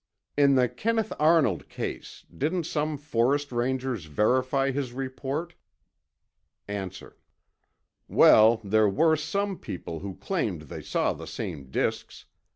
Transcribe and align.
In 0.35 0.55
the 0.55 0.67
Kenneth 0.67 1.13
Arnold 1.19 1.69
case, 1.69 2.25
didn't 2.35 2.63
some 2.65 2.97
forest 2.97 3.51
rangers 3.51 4.05
verify 4.05 4.71
his 4.71 4.93
report? 4.93 5.53
A. 6.67 6.89
Well, 8.07 8.57
there 8.63 8.89
were 8.89 9.15
some 9.15 9.59
people 9.59 9.99
who 9.99 10.15
claimed 10.15 10.63
they 10.63 10.81
saw 10.81 11.13
the 11.13 11.27
same 11.27 11.69
disks. 11.69 12.25